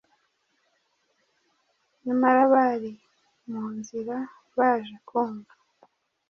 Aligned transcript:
Nyamara 2.03 2.41
bari 2.53 2.91
mu 3.51 3.63
nzira, 3.77 4.15
baje 4.57 4.95
kumva 5.07 5.53